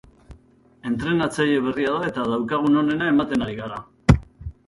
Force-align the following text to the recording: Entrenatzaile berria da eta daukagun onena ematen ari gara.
Entrenatzaile 0.91 1.59
berria 1.65 1.91
da 1.97 2.09
eta 2.13 2.25
daukagun 2.31 2.79
onena 2.83 3.09
ematen 3.13 3.47
ari 3.49 3.57
gara. 3.63 3.77